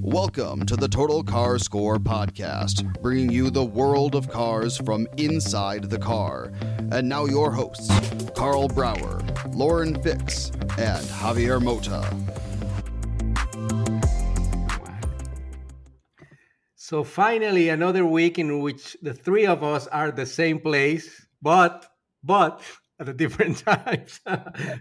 [0.00, 5.90] Welcome to the Total Car Score podcast, bringing you the world of cars from inside
[5.90, 6.52] the car.
[6.92, 7.90] And now your hosts,
[8.36, 12.08] Karl Brauer, Lauren Fix, and Javier Mota.
[16.74, 21.86] So finally, another week in which the three of us are the same place, but
[22.28, 22.60] but
[23.00, 24.20] at a different times.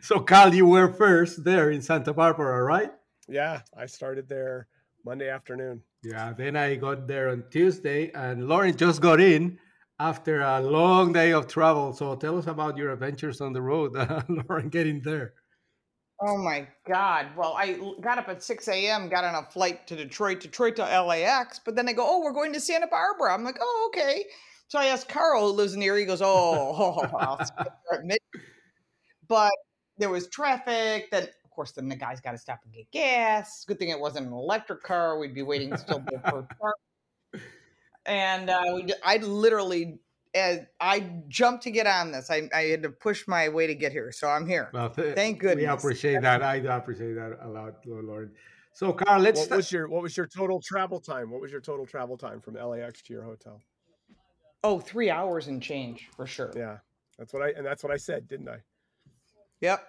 [0.01, 2.91] so Cal, you were first there in Santa Barbara, right?
[3.27, 4.67] Yeah, I started there
[5.03, 5.81] Monday afternoon.
[6.03, 9.57] Yeah, then I got there on Tuesday, and Lauren just got in
[9.99, 11.93] after a long day of travel.
[11.93, 13.93] So tell us about your adventures on the road,
[14.29, 15.33] Lauren, getting there.
[16.19, 17.27] Oh my God.
[17.37, 20.83] Well, I got up at 6 a.m., got on a flight to Detroit, Detroit to
[20.83, 23.33] LAX, but then they go, oh, we're going to Santa Barbara.
[23.33, 24.25] I'm like, oh, okay.
[24.67, 27.37] So I asked Karl, who lives near, he goes, oh, oh
[29.27, 29.51] but
[29.97, 31.09] there was traffic.
[31.11, 33.63] Then, of course, then the guy's got to stop and get gas.
[33.65, 35.17] Good thing it wasn't an electric car.
[35.19, 36.73] We'd be waiting still for a car.
[38.05, 39.99] And uh, we, I literally,
[40.35, 43.75] as I jumped to get on this, I, I had to push my way to
[43.75, 44.11] get here.
[44.11, 44.69] So I'm here.
[44.73, 45.63] Well, th- Thank goodness.
[45.63, 46.43] We appreciate that.
[46.43, 48.33] I appreciate that a lot, Lord.
[48.73, 49.39] So, Karl, let's.
[49.39, 51.31] What was your What was your total travel time?
[51.31, 53.61] What was your total travel time from LAX to your hotel?
[54.63, 56.51] Oh, three hours and change for sure.
[56.55, 56.77] Yeah,
[57.17, 58.57] that's what I and that's what I said, didn't I?
[59.61, 59.87] Yep.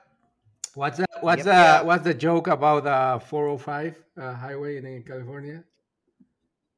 [0.75, 1.09] What's that?
[1.21, 1.84] What's yep, the yep.
[1.84, 5.65] what's the joke about the 405 uh, highway in, in, California?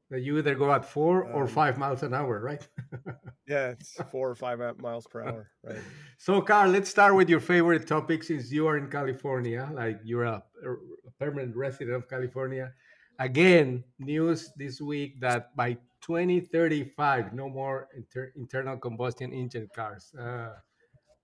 [0.09, 2.67] That you either go at four um, or five miles an hour, right?
[3.47, 5.77] yeah, it's four or five miles per hour, right?
[6.17, 10.25] So, Karl, let's start with your favorite topic since you are in California, like you're
[10.25, 12.73] a, a permanent resident of California.
[13.19, 20.11] Again, news this week that by 2035, no more inter- internal combustion engine cars.
[20.19, 20.49] Uh,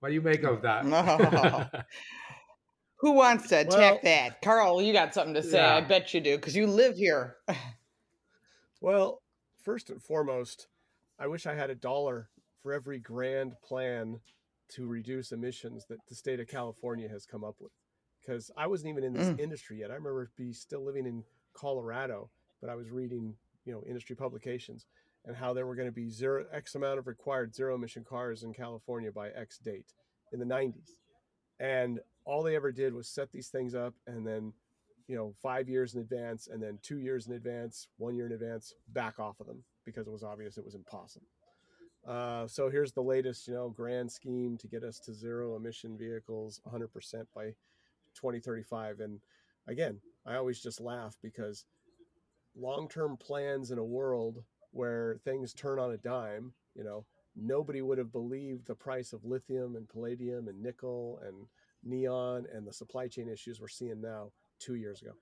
[0.00, 0.84] what do you make of that?
[3.00, 4.42] Who wants to attack well, that?
[4.42, 5.58] Karl, you got something to say.
[5.58, 5.76] Yeah.
[5.76, 7.36] I bet you do because you live here.
[8.80, 9.22] well,
[9.64, 10.66] first and foremost,
[11.18, 12.28] I wish I had a dollar
[12.62, 14.18] for every grand plan
[14.70, 17.70] to reduce emissions that the state of California has come up with.
[18.20, 19.40] Because I wasn't even in this mm.
[19.40, 19.90] industry yet.
[19.90, 21.22] I remember be still living in
[21.54, 23.34] Colorado, but I was reading
[23.68, 24.86] you know industry publications
[25.26, 28.42] and how there were going to be zero x amount of required zero emission cars
[28.42, 29.92] in California by X date
[30.32, 30.92] in the 90s.
[31.60, 34.54] And all they ever did was set these things up and then
[35.06, 38.32] you know five years in advance and then two years in advance one year in
[38.32, 41.26] advance back off of them because it was obvious it was impossible
[42.06, 45.96] uh, so here's the latest you know grand scheme to get us to zero emission
[45.96, 46.86] vehicles 100%
[47.34, 47.46] by
[48.14, 49.18] 2035 and
[49.66, 51.64] again i always just laugh because
[52.58, 54.42] long-term plans in a world
[54.72, 57.04] where things turn on a dime, you know,
[57.34, 61.46] nobody would have believed the price of lithium and palladium and nickel and
[61.84, 65.12] neon and the supply chain issues we're seeing now two years ago.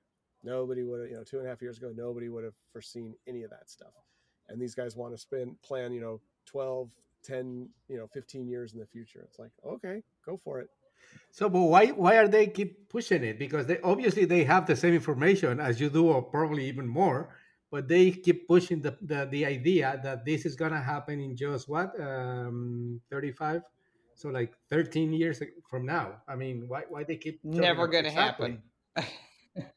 [0.42, 3.14] Nobody would have, you know, two and a half years ago, nobody would have foreseen
[3.26, 3.92] any of that stuff.
[4.48, 6.90] And these guys want to spend plan, you know, 12,
[7.24, 9.22] 10, you know, 15 years in the future.
[9.24, 10.68] It's like, okay, go for it.
[11.36, 13.38] So, but why why are they keep pushing it?
[13.38, 17.28] Because they obviously they have the same information as you do, or probably even more.
[17.70, 21.68] But they keep pushing the the, the idea that this is gonna happen in just
[21.68, 23.60] what um, thirty five,
[24.14, 26.22] so like thirteen years from now.
[26.26, 28.58] I mean, why why they keep never gonna exactly?
[28.96, 29.66] happen?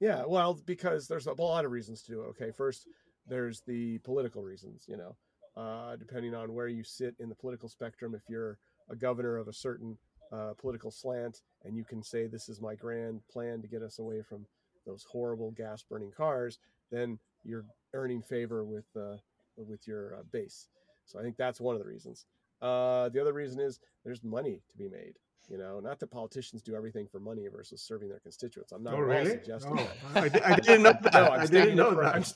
[0.00, 2.26] yeah, well, because there's a lot of reasons to do it.
[2.36, 2.86] Okay, first
[3.26, 4.84] there's the political reasons.
[4.86, 5.16] You know,
[5.56, 8.58] uh, depending on where you sit in the political spectrum, if you're
[8.90, 9.96] a governor of a certain
[10.32, 13.98] uh, political slant, and you can say this is my grand plan to get us
[13.98, 14.44] away from
[14.86, 16.58] those horrible gas burning cars,
[16.90, 17.64] then you're
[17.94, 19.16] earning favor with uh,
[19.56, 20.68] with your uh, base.
[21.04, 22.26] So I think that's one of the reasons.
[22.60, 25.14] Uh, the other reason is there's money to be made.
[25.50, 28.70] You know, not that politicians do everything for money versus serving their constituents.
[28.72, 29.30] I'm not Oh, really?
[29.30, 30.46] suggesting Oh, that.
[30.46, 31.14] I, I didn't know that.
[31.14, 32.34] No, I didn't know that.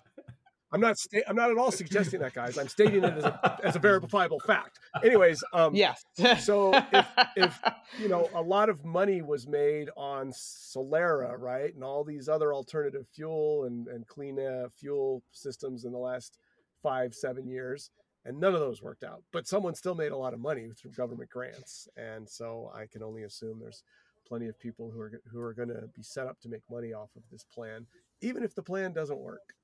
[0.72, 0.98] I'm, not.
[0.98, 2.58] Sta- I'm not at all suggesting that, guys.
[2.58, 4.78] I'm stating it as a, as a verifiable fact.
[5.04, 6.04] Anyways, um, yes.
[6.40, 7.60] so if if
[7.98, 12.54] you know a lot of money was made on Solyndra, right, and all these other
[12.54, 16.38] alternative fuel and and clean uh, fuel systems in the last
[16.82, 17.90] five seven years,
[18.24, 19.22] and none of those worked out.
[19.32, 23.02] But someone still made a lot of money through government grants, and so I can
[23.02, 23.82] only assume there's
[24.26, 26.92] plenty of people who are who are going to be set up to make money
[26.92, 27.86] off of this plan,
[28.20, 29.54] even if the plan doesn't work.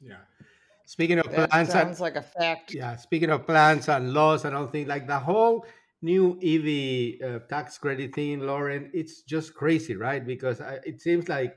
[0.00, 0.16] Yeah.
[0.86, 2.72] Speaking of that plans, and, sounds like a fact.
[2.74, 2.96] yeah.
[2.96, 5.66] Speaking of plans and laws and all things like the whole
[6.00, 10.24] new EV uh, tax credit thing, Lauren, it's just crazy, right?
[10.26, 11.56] Because I, it seems like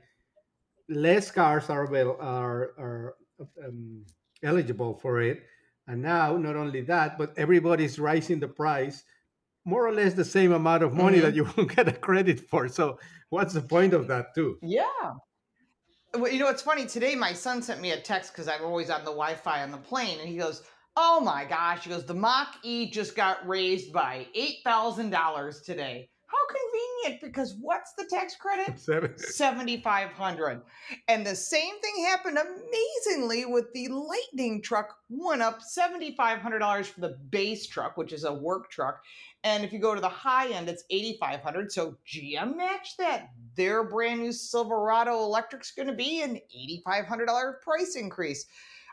[0.88, 3.14] less cars are avail- are are
[3.66, 4.04] um,
[4.42, 5.42] eligible for it,
[5.86, 9.04] and now not only that, but everybody's raising the price
[9.64, 11.22] more or less the same amount of money Mhm.
[11.22, 12.68] that you will get a credit for.
[12.68, 12.98] So
[13.30, 14.58] what's the point of that too?
[14.60, 14.82] Yeah.
[16.14, 16.84] Well, you know, it's funny.
[16.84, 19.70] Today, my son sent me a text because I'm always on the Wi Fi on
[19.70, 20.62] the plane, and he goes,
[20.94, 21.84] Oh my gosh.
[21.84, 26.10] He goes, The Mach E just got raised by $8,000 today.
[26.26, 28.78] How convenient because what's the tax credit?
[28.78, 30.62] Seven- 7500
[31.08, 37.18] and the same thing happened amazingly with the lightning truck went up $7500 for the
[37.30, 39.02] base truck which is a work truck
[39.44, 43.84] and if you go to the high end it's 8500 so gm matched that their
[43.84, 46.40] brand new silverado electric's going to be an
[46.86, 48.46] $8500 price increase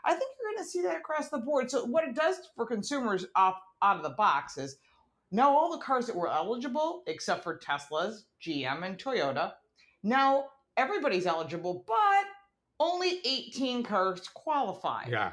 [0.04, 2.66] i think you're going to see that across the board so what it does for
[2.66, 4.76] consumers off out of the box is
[5.32, 9.52] now all the cars that were eligible except for teslas gm and toyota
[10.02, 10.46] now
[10.76, 12.24] everybody's eligible, but
[12.78, 15.04] only 18 cars qualify.
[15.08, 15.32] yeah.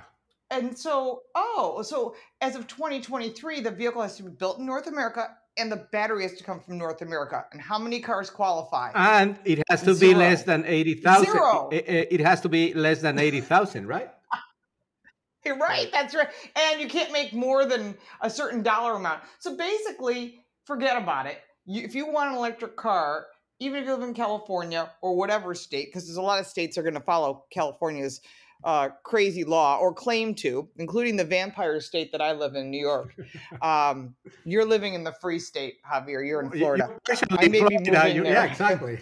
[0.49, 4.88] And so, oh, so as of 2023, the vehicle has to be built in North
[4.88, 5.27] America
[5.57, 7.45] and the battery has to come from North America.
[7.51, 8.91] And how many cars qualify?
[8.94, 11.25] And it has to be less than 80,000.
[11.25, 11.69] Zero.
[11.71, 14.09] It, it- has to be less than 80,000, right?
[15.45, 15.89] You're right.
[15.91, 16.27] That's right.
[16.55, 19.21] And you can't make more than a certain dollar amount.
[19.39, 21.39] So basically, forget about it.
[21.65, 23.27] You, if you want an electric car,
[23.59, 26.75] even if you live in California or whatever state, because there's a lot of states
[26.75, 28.21] that are going to follow California's
[28.63, 32.81] uh, crazy law or claim to, including the vampire state that I live in, New
[32.81, 33.13] York.
[33.62, 34.15] Um,
[34.45, 36.25] you're living in the free state, Javier.
[36.25, 36.89] You're in Florida.
[36.89, 38.24] you actually I may be moving you- there.
[38.24, 39.00] Yeah, exactly.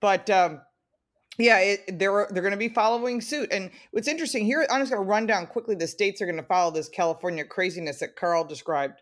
[0.00, 0.60] but um,
[1.38, 3.48] yeah, it, they're they're going to be following suit.
[3.52, 6.36] And what's interesting here, I'm just going to run down quickly the states are going
[6.36, 9.00] to follow this California craziness that Karl described: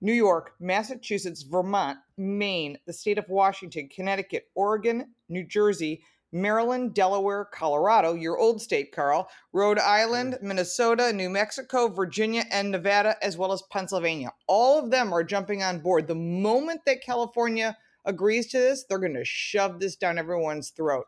[0.00, 6.02] New York, Massachusetts, Vermont, Maine, the state of Washington, Connecticut, Oregon, New Jersey.
[6.32, 9.86] Maryland, Delaware, Colorado, your old state, Karl, Rhode hmm.
[9.86, 14.30] Island, Minnesota, New Mexico, Virginia, and Nevada, as well as Pennsylvania.
[14.46, 16.06] All of them are jumping on board.
[16.06, 21.06] The moment that California agrees to this, they're going to shove this down everyone's throat.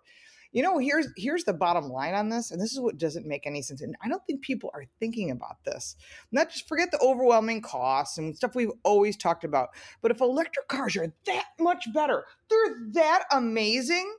[0.52, 3.46] You know, here's here's the bottom line on this, and this is what doesn't make
[3.46, 3.82] any sense.
[3.82, 5.94] And I don't think people are thinking about this.
[6.32, 9.69] Not just forget the overwhelming costs and stuff we've always talked about.
[10.02, 14.12] But if electric cars are that much better, they're that amazing.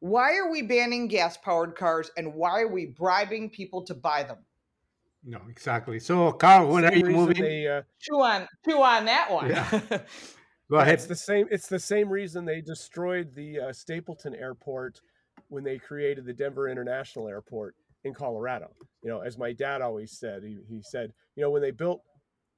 [0.00, 4.22] Why are we banning gas powered cars and why are we bribing people to buy
[4.22, 4.38] them?
[5.24, 5.98] No, exactly.
[5.98, 7.42] So, Karl, when are you moving?
[7.42, 9.50] They, uh, Chew on, chew on that one.
[9.50, 9.80] Yeah.
[10.70, 10.94] Go ahead.
[10.94, 11.46] It's the same.
[11.50, 15.00] It's the same reason they destroyed the uh, Stapleton Airport
[15.48, 18.70] when they created the Denver International Airport in Colorado.
[19.02, 22.02] You know, as my dad always said, he, he said, you know, when they built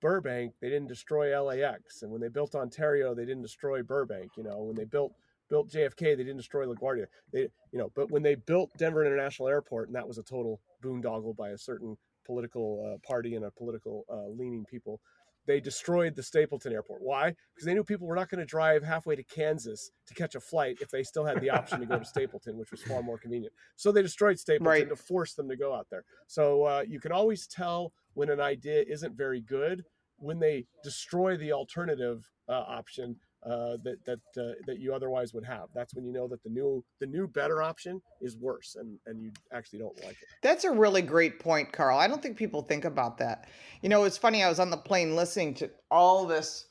[0.01, 4.33] Burbank, they didn't destroy LAX, and when they built Ontario, they didn't destroy Burbank.
[4.37, 5.13] You know, when they built
[5.49, 7.07] built JFK, they didn't destroy LaGuardia.
[7.33, 10.61] They, you know, but when they built Denver International Airport, and that was a total
[10.83, 15.01] boondoggle by a certain political uh, party and a political uh, leaning people,
[15.47, 17.01] they destroyed the Stapleton airport.
[17.01, 17.35] Why?
[17.55, 20.41] Because they knew people were not going to drive halfway to Kansas to catch a
[20.41, 23.17] flight if they still had the option to go to Stapleton, which was far more
[23.17, 23.55] convenient.
[23.75, 24.89] So they destroyed Stapleton Right.
[24.91, 26.05] to force them to go out there.
[26.27, 29.85] So uh, you can always tell when an idea isn't very good
[30.19, 35.45] when they destroy the alternative uh, option uh, that that uh, that you otherwise would
[35.45, 35.69] have.
[35.75, 39.23] That's when you know that the new the new better option is worse, and and
[39.23, 40.29] you actually don't like it.
[40.43, 41.99] That's a really great point, Karl.
[41.99, 43.49] I don't think people think about that.
[43.83, 44.43] You know, it's funny.
[44.43, 46.67] I was on the plane listening to all this.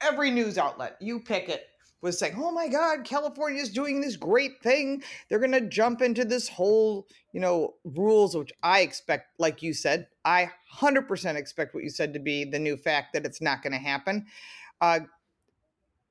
[0.00, 1.68] Every news outlet, you pick it,
[2.02, 5.02] was saying, "Oh my God, California is doing this great thing.
[5.28, 9.72] They're going to jump into this whole, you know, rules." Which I expect, like you
[9.72, 13.40] said, I hundred percent expect what you said to be the new fact that it's
[13.40, 14.26] not going to happen.
[14.82, 15.00] Uh,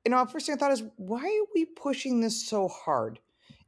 [0.05, 3.19] you know, first thing I thought is, why are we pushing this so hard?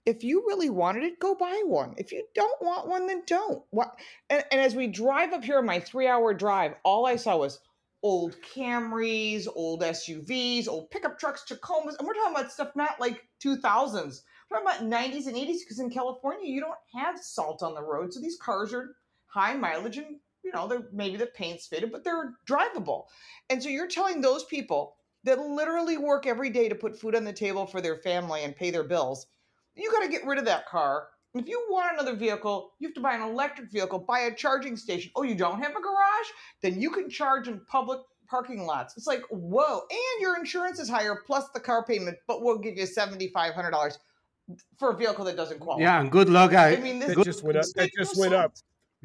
[0.06, 1.96] if you really wanted it, go buy one.
[1.98, 3.64] If you don't want one, then don't.
[3.72, 3.98] What?
[4.30, 7.60] And, and as we drive up here, on my three-hour drive, all I saw was
[8.04, 13.28] old Camrys, old SUVs, old pickup trucks, Tacomas, and we're talking about stuff not like
[13.44, 14.22] 2000s.
[14.50, 17.82] We're talking about 90s and 80s because in California you don't have salt on the
[17.82, 21.92] road, so these cars are high mileage and you know they're maybe the paint's faded,
[21.92, 23.06] but they're drivable.
[23.50, 27.24] And so you're telling those people that literally work every day to put food on
[27.24, 29.28] the table for their family and pay their bills,
[29.76, 31.08] you got to get rid of that car.
[31.34, 34.78] If you want another vehicle, you have to buy an electric vehicle, buy a charging
[34.78, 35.12] station.
[35.16, 36.28] Oh, you don't have a garage?
[36.62, 38.96] Then you can charge in public parking lots.
[38.96, 39.82] It's like, whoa.
[39.90, 43.98] And your insurance is higher plus the car payment, but we'll give you $7,500
[44.78, 45.84] for a vehicle that doesn't qualify.
[45.84, 46.54] Yeah, and good luck.
[46.54, 47.66] I, I mean, this That just went up.
[47.76, 48.54] That just went up.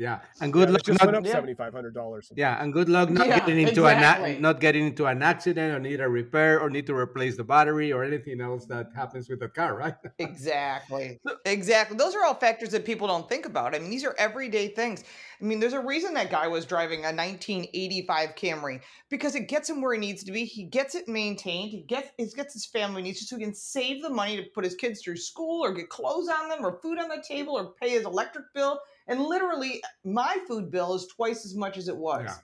[0.00, 0.80] Yeah, and good Yeah, luck.
[0.80, 2.32] it just not- went up seventy five hundred dollars.
[2.34, 4.36] Yeah, and good luck not Yeah, getting into exactly.
[4.36, 7.44] an not getting into an accident or need a repair or need to replace the
[7.44, 9.94] battery or anything else that happens with the car, right?
[10.18, 11.20] Exactly.
[11.44, 11.96] Exactly.
[11.98, 13.74] Those are all factors that people don't think about.
[13.74, 15.04] I mean, these are everyday things.
[15.40, 18.80] I mean, there's a reason that guy was driving a 1985 Camry
[19.10, 20.44] because it gets him where he needs to be.
[20.44, 21.70] He gets it maintained.
[21.70, 24.44] He gets he gets his family needs to so he can save the money to
[24.54, 27.54] put his kids through school or get clothes on them or food on the table
[27.58, 28.80] or pay his electric bill.
[29.08, 32.24] And literally, my food bill is twice as much as it was.
[32.24, 32.34] Yeah.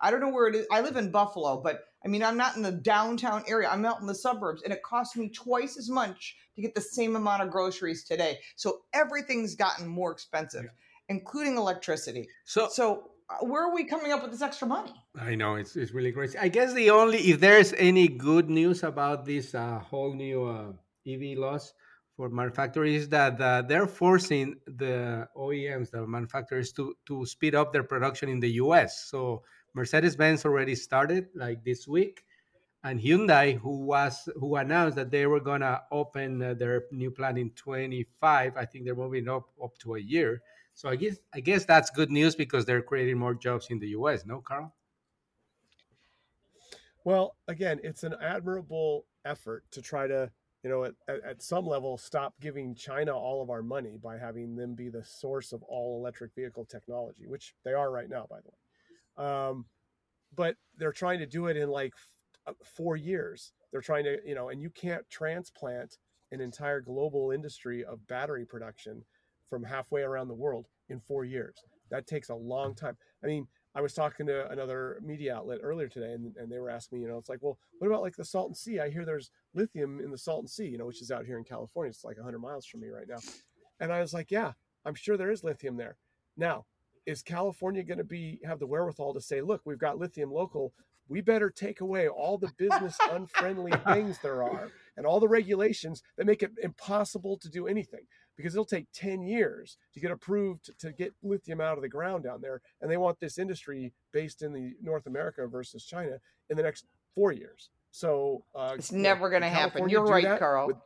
[0.00, 0.66] I don't know where it is.
[0.72, 3.68] I live in Buffalo, but I mean, I'm not in the downtown area.
[3.68, 6.80] I'm out in the suburbs, and it costs me twice as much to get the
[6.80, 8.38] same amount of groceries today.
[8.56, 10.66] So everything's gotten more expensive,
[11.08, 12.28] including electricity.
[12.44, 14.94] So So uh, where are we coming up with this extra money?
[15.18, 16.38] I know it's it's really crazy.
[16.38, 20.72] I guess the only if there's any good news about this uh, whole new uh,
[21.06, 21.74] EV laws
[22.20, 27.72] for manufacturers is that uh, they're forcing the OEMs, the manufacturers, to to speed up
[27.72, 29.08] their production in the U.S.
[29.08, 32.24] So Mercedes Benz already started like this week,
[32.84, 37.38] and Hyundai, who was who announced that they were gonna open uh, their new plant
[37.38, 40.42] in 25, I think they're moving up up to a year.
[40.74, 43.88] So I guess I guess that's good news because they're creating more jobs in the
[43.96, 44.26] U.S.
[44.26, 44.74] No, Karl.
[47.02, 50.30] Well, again, it's an admirable effort to try to,
[50.62, 54.56] you know, at, at, some level, stop giving China all of our money by having
[54.56, 58.38] them be the source of all electric vehicle technology, which they are right now, by
[58.40, 59.26] the way.
[59.26, 59.64] Um,
[60.34, 63.52] but they're trying to do it in like f- uh, four years.
[63.72, 65.96] They're trying to, you know, and you can't transplant
[66.30, 69.02] an entire global industry of battery production
[69.48, 71.56] from halfway around the world in four years.
[71.90, 72.96] That takes a long time.
[73.24, 76.70] I mean, I was talking to another media outlet earlier today, and, and they were
[76.70, 78.80] asking me, you know, it's like, well, what about like the Salton Sea?
[78.80, 81.44] I hear there's lithium in the Salton Sea, you know, which is out here in
[81.44, 81.90] California.
[81.90, 83.18] It's like 100 miles from me right now.
[83.78, 84.52] And I was like, yeah,
[84.84, 85.96] I'm sure there is lithium there.
[86.36, 86.66] Now,
[87.06, 90.72] is California going to be have the wherewithal to say, look, we've got lithium local.
[91.08, 96.02] We better take away all the business unfriendly things there are and all the regulations
[96.16, 98.02] that make it impossible to do anything
[98.40, 102.24] because it'll take 10 years to get approved to, get lithium out of the ground
[102.24, 106.18] down there and they want this industry based in the north america versus china
[106.48, 109.88] in the next four years so uh, It's never going to happen.
[109.88, 110.38] You're right, that?
[110.38, 110.68] Karl.
[110.68, 110.76] Would,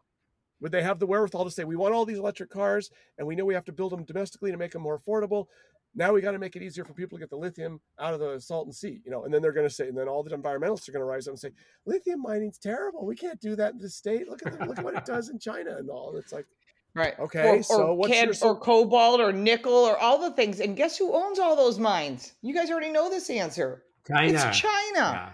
[0.60, 3.34] would they have the wherewithal to say we want all these electric cars and we
[3.36, 5.46] know we have to build them domestically to make them more affordable
[5.94, 8.20] now we got to make it easier for people to get the lithium out of
[8.20, 10.36] the Salton Sea, you know, and then they're going to say, and then all the
[10.36, 11.50] environmentalists are going to rise up and say,
[11.86, 13.06] lithium mining's terrible.
[13.06, 14.28] We can't do that in the state.
[14.28, 16.16] Look at the, look at what it does in China and all.
[16.16, 16.46] It's like,
[16.94, 17.18] Right.
[17.18, 20.60] Okay, Or, so or, what's cad- your or cobalt or nickel or all the things.
[20.60, 22.34] And guess who owns all those mines?
[22.40, 23.82] You guys already know this answer.
[24.06, 24.32] China.
[24.32, 24.72] It's China.
[24.96, 25.30] Yeah.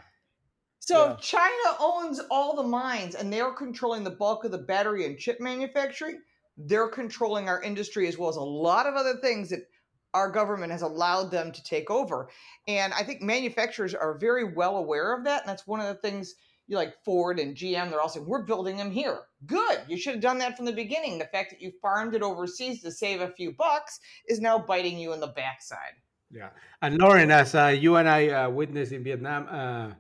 [0.79, 1.17] So Yeah.
[1.21, 5.39] China owns all the mines and they're controlling the bulk of the battery and chip
[5.39, 6.23] manufacturing.
[6.57, 9.69] They're controlling our industry as well as a lot of other things that
[10.15, 12.31] our government has allowed them to take over.
[12.67, 15.43] And I think manufacturers are very well aware of that.
[15.43, 16.35] And that's one of the things
[16.71, 19.23] you like Ford and GM, they're all saying, we're building them here.
[19.47, 19.81] Good.
[19.89, 21.19] You should have done that from the beginning.
[21.19, 23.99] The fact that you farmed it overseas to save a few bucks
[24.29, 25.99] is now biting you in the backside.
[26.31, 26.51] Yeah,
[26.81, 29.95] and Lauren, as uh, you and I uh, witnessed in Vietnam uh,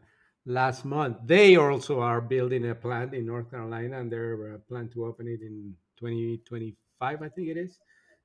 [0.46, 5.04] last month, they also are building a plant in North Carolina, and they're uh, to
[5.04, 7.80] open it in 2025, I think it is.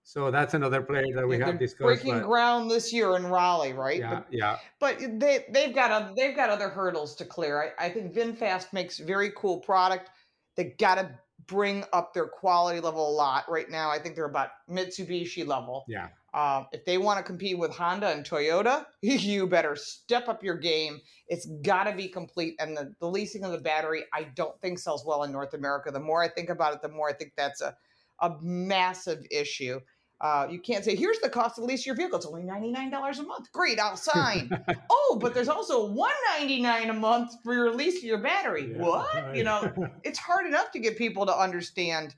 [0.07, 1.81] So that's another player that we have discussed.
[1.81, 4.00] breaking but- ground this year in Raleigh, right?
[4.00, 7.74] yeah, But yeah, but they they've got a, they've got other hurdles to clear.
[7.79, 10.12] I, I think VinFast makes very cool product.
[10.55, 11.09] They got to
[11.47, 13.50] bring up their quality level a lot.
[13.50, 15.85] Right now, I think they're about Mitsubishi level.
[15.88, 16.09] yeah.
[16.35, 20.57] Um, if they want to compete with Honda and Toyota, you better step up your
[20.57, 21.00] game.
[21.29, 22.55] It's got to be complete.
[22.59, 25.91] And the, the leasing of the battery, I don't think sells well in North America.
[25.91, 27.75] The more I think about it, the more I think that's a,
[28.19, 29.79] a massive issue.
[30.22, 32.17] Uh, you can't say, here's the cost to lease your vehicle.
[32.17, 33.51] It's only $99 a month.
[33.51, 34.50] Great, I'll sign.
[34.89, 38.72] oh, but there's also 199 a month for your lease of your battery.
[38.72, 38.81] Yeah.
[38.81, 39.36] What?
[39.36, 42.15] You know, it's hard enough to get people to understand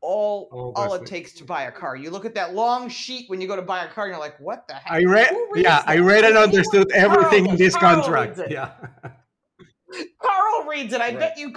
[0.00, 1.96] all Oh, all it takes to buy a car.
[1.96, 4.20] You look at that long sheet when you go to buy a car, and you're
[4.20, 7.74] like, "What the heck?" I read, yeah, I read and understood Karl everything in this
[7.74, 8.38] Karl contract.
[8.50, 8.72] Yeah.
[10.22, 11.00] Karl reads it.
[11.00, 11.18] I Right.
[11.18, 11.54] bet you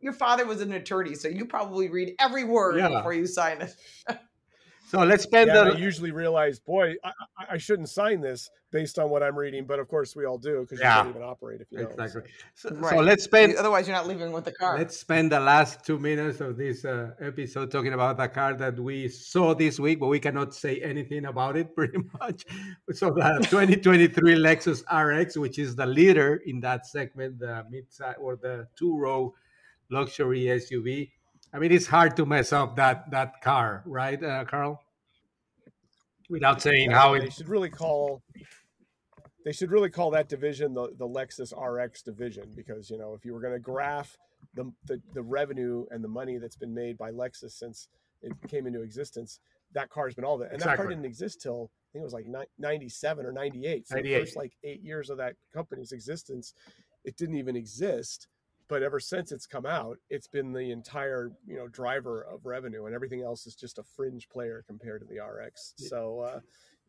[0.00, 2.88] your father was an attorney, so you probably read every word Yeah.
[2.88, 3.74] before you sign it.
[4.94, 7.08] So let's spend Yeah, and I usually realize, boy, I,
[7.38, 10.38] I- I shouldn't sign this based on what I'm reading, but of course we all
[10.38, 10.96] do because Yeah.
[10.98, 11.92] you can't even operate if you don't.
[11.92, 12.22] exactly.
[12.54, 12.68] so.
[12.70, 14.76] So, so let's spend Otherwise, you're not leaving with the car.
[14.78, 18.78] let's spend the last two minutes of this uh, episode talking about the car that
[18.78, 22.44] we saw this week, but we cannot say anything about it pretty much.
[22.92, 28.36] So the 2023 Lexus RX, which is the leader in that segment, the mid-size or
[28.36, 29.34] the two-row
[29.90, 31.10] luxury SUV.
[31.52, 34.80] I mean, it's hard to mess up that that car, right, uh, Karl?
[36.34, 38.22] Without saying how they should really call
[39.44, 43.24] they should really call that division the, the Lexus RX division because you know if
[43.24, 44.16] you were going to graph
[44.54, 47.88] the, the the revenue and the money that's been made by Lexus since
[48.22, 49.38] it came into existence,
[49.74, 52.12] that car's been all that, and that car didn't exist till I think it was
[52.12, 53.86] like ni- ninety seven or ninety eight.
[53.86, 56.54] So the first like eight years of that company's existence,
[57.04, 58.26] it didn't even exist.
[58.68, 62.86] But ever since it's come out, it's been the entire you know driver of revenue,
[62.86, 65.74] and everything else is just a fringe player compared to the RX.
[65.76, 66.20] So.
[66.20, 66.40] Uh,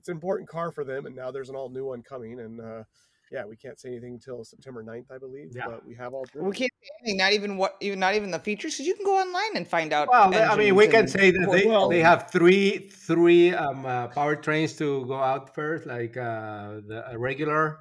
[0.06, 2.62] it's an important car for them and now there's an all new one coming and
[2.62, 2.84] uh
[3.32, 5.64] yeah we can't say anything until september 9th i believe Yeah.
[5.66, 8.38] but we have all we can't say anything, not even what, even not even the
[8.38, 10.08] features, because you can go online and find out.
[10.08, 14.10] Well, I mean, we can say that they, Well- they have three three um, uh,
[14.10, 17.80] powertrains to go out first, like uh, the a regular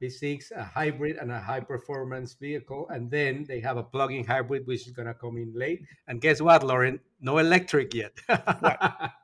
[0.00, 4.66] V6, a hybrid, and a high performance vehicle, and then they have a plug-in hybrid,
[4.66, 5.82] which is gonna come in late.
[6.08, 7.00] And guess what, Lauren?
[7.20, 8.12] No electric yet.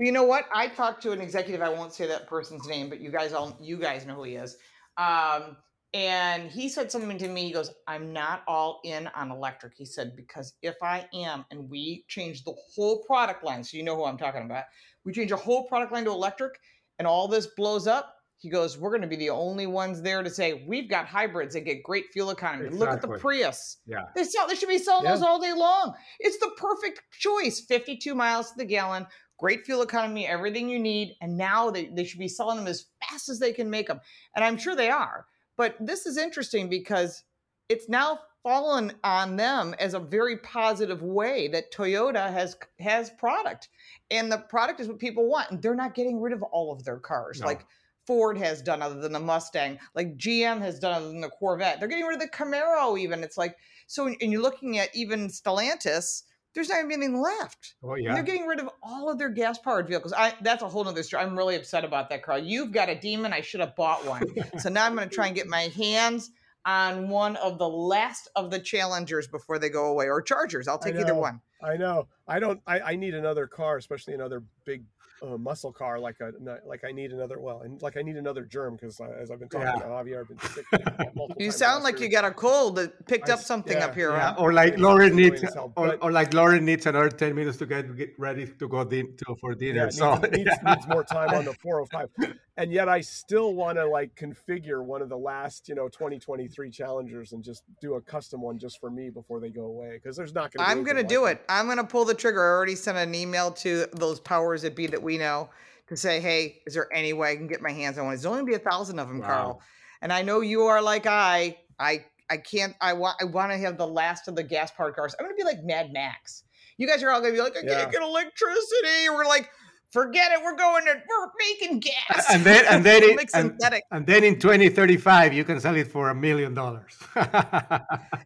[0.00, 0.46] You know what?
[0.54, 1.60] I talked to an executive.
[1.60, 4.36] I won't say that person's name, but you guys all you guys know who he
[4.36, 4.56] is.
[4.96, 5.58] Um,
[5.92, 7.44] and he said something to me.
[7.44, 11.68] He goes, "I'm not all in on electric." He said because if I am, and
[11.68, 14.64] we change the whole product line, so you know who I'm talking about.
[15.04, 16.58] We change a whole product line to electric,
[16.98, 18.16] and all this blows up.
[18.40, 21.52] He goes, "We're going to be the only ones there to say we've got hybrids
[21.54, 22.70] that get great fuel economy.
[22.70, 23.76] Look at the Prius.
[23.86, 24.04] yeah.
[24.14, 24.48] They sell.
[24.48, 25.12] They should be selling Yeah.
[25.12, 25.94] those all day long.
[26.18, 27.60] It's the perfect choice.
[27.60, 29.06] Fifty-two miles to the gallon,
[29.38, 31.16] great fuel economy, everything you need.
[31.20, 34.00] And now they, they should be selling them as fast as they can make them.
[34.34, 35.26] And I'm sure they are.
[35.58, 37.22] But this is interesting because
[37.68, 43.68] it's now fallen on them as a very positive way that Toyota has has product,
[44.10, 45.50] and the product is what people want.
[45.50, 47.46] And they're not getting rid of all of their cars No.
[47.48, 47.66] like
[48.06, 51.78] Ford has done, other than the Mustang, like GM has done, other than the Corvette.
[51.78, 53.22] They're getting rid of the Camaro, even.
[53.22, 56.22] It's like so, and you're looking at even Stellantis.
[56.52, 57.74] There's not even anything left.
[57.84, 58.14] Oh And yeah.
[58.14, 60.12] They're getting rid of all of their gas powered vehicles.
[60.12, 61.22] I that's a whole nother story.
[61.22, 62.38] I'm really upset about that, Karl.
[62.40, 63.32] You've got a demon.
[63.32, 64.24] I should have bought one.
[64.58, 66.30] so now I'm going to try and get my hands
[66.66, 70.66] on one of the last of the challengers before they go away, or Chargers.
[70.68, 71.40] I'll take either one.
[71.62, 74.84] i know i don't i, I need another car especially another big
[75.22, 76.30] uh, muscle car like a
[76.66, 79.48] like i need another well and like i need another germ because as i've been
[79.48, 79.76] talking Yeah.
[79.76, 80.64] about javier i've been sick
[81.14, 83.84] multiple You sound last like you got a cold that picked I up something yeah,
[83.86, 84.10] up here.
[84.10, 84.42] Yeah, huh?
[84.42, 87.66] or like Lauren needs, as or, but- or like Lauren needs another ten minutes to
[87.66, 89.86] get, get ready to go din- to, for dinner.
[89.86, 93.76] it so needs, needs, needs more time on the 405 and yet i still want
[93.78, 98.00] to like configure one of the last you know 2023 challengers and just do a
[98.00, 100.82] custom one just for me before they go away because there's not going to I'm
[100.84, 101.42] going to do it.
[101.48, 102.42] I'm going to pull the trigger.
[102.42, 105.50] I already sent an email to those powers that be that we know
[105.88, 108.14] to say, hey, is there any way I can get my hands on one?
[108.14, 109.26] There's only gonna be a thousand of them, Wow.
[109.26, 109.62] Karl.
[110.02, 111.58] And I know you are like I.
[111.78, 112.76] I I can't.
[112.80, 113.16] I want.
[113.20, 115.14] I want to have the last of the gas powered cars.
[115.18, 116.44] I'm going to be like Mad Max.
[116.78, 117.74] You guys are all going to be like, I Yeah.
[117.80, 119.08] can't get electricity.
[119.10, 119.50] We're like,
[119.90, 120.42] forget it.
[120.42, 120.92] We're going to.
[120.92, 122.26] We're making gas.
[122.30, 123.58] and then and then We'll it, and,
[123.90, 126.98] and then in 2035 you can sell it for a million dollars.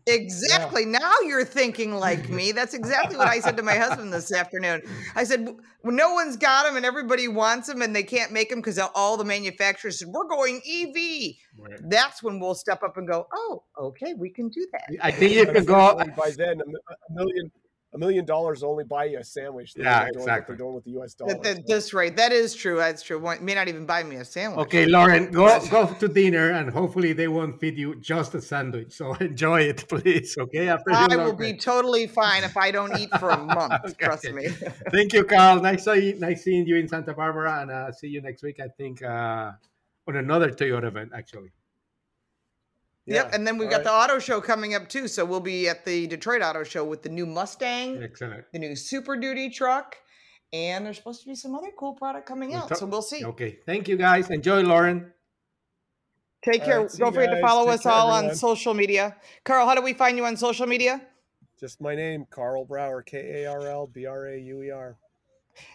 [0.07, 0.85] Exactly.
[0.85, 2.53] Now you're thinking like me.
[2.53, 4.83] That's exactly what I said to my husband this afternoon.
[5.15, 5.49] I said,
[5.81, 8.79] when no one's got them and everybody wants them and they can't make them because
[8.95, 11.35] all the manufacturers said, we're going EV.
[11.89, 14.89] That's when we'll step up and go, oh, okay, we can do that.
[15.03, 15.97] I think you can go.
[15.99, 17.51] Unfortunately, by then a million
[17.95, 20.53] a million dollars only buy you a sandwich They're Yeah, not doing what exactly.
[20.57, 22.77] they're doing with the us dollar At, at this rate, that is true.
[22.77, 23.19] That's true.
[23.21, 24.67] One- May not even buy me a sandwich.
[24.67, 28.93] Okay, Lauren, go go to dinner, and hopefully they won't feed you just a sandwich.
[28.93, 30.37] So enjoy it, please.
[30.39, 33.75] Okay, after I you will be totally fine if I don't eat for a month.
[33.85, 34.05] Okay.
[34.07, 34.49] Trust me.
[34.91, 35.61] Thank you, Karl.
[35.61, 38.59] Nice seeing, nice seeing you in Santa Barbara, and uh, see you next week.
[38.61, 39.53] I think uh,
[40.09, 41.51] on another Toyota event, actually.
[43.07, 43.31] Yep.
[43.35, 45.09] And then we've all got the auto show coming up too.
[45.09, 48.03] So we'll be at the Detroit Auto Show with the new Mustang.
[48.03, 48.45] Excellent.
[48.53, 49.97] the new Super Duty truck,
[50.55, 52.69] and there's supposed to be some other cool product coming We'll out.
[52.71, 53.25] talk- so we'll see.
[53.25, 54.31] Okay, thank you, guys.
[54.31, 55.13] Enjoy, Lauren.
[56.43, 56.81] Take All care.
[56.83, 59.17] right, Don't you forget to follow Take us care, all on social media.
[59.45, 61.01] Karl, how do we find you on social media?
[61.61, 64.97] Just my name, Karl Brauer, K A R L B R A U E R.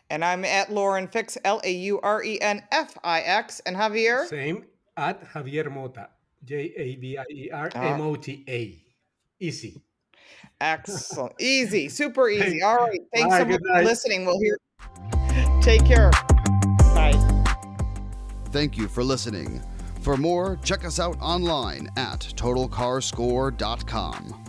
[0.09, 3.61] And I'm at Lauren Fix, L A U R E N F I X.
[3.61, 4.27] And Javier?
[4.27, 4.65] Same
[4.97, 6.09] at Javier Mota,
[6.43, 7.93] J A V I E R ah.
[7.93, 8.81] M O T A.
[9.39, 9.81] Easy.
[10.61, 11.33] Excellent.
[11.39, 11.89] Easy.
[11.89, 12.61] Super easy.
[12.61, 13.01] All right.
[13.13, 14.25] Thanks Bye, so much for listening.
[14.25, 14.57] We'll hear.
[15.61, 16.11] Take care.
[16.93, 17.13] Bye.
[18.51, 19.61] Thank you for listening.
[20.01, 24.48] For more, check us out online at totalcarscore.com.